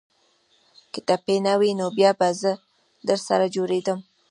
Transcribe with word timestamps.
که 0.91 0.99
ټپي 1.07 1.35
نه 1.45 1.53
واى 1.59 1.71
نو 1.79 1.87
بيا 1.97 2.11
به 2.19 2.29
زه 2.41 2.51
درسره 3.07 3.45
جوړېدم. 3.55 3.99